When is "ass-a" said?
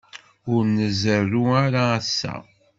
1.99-2.35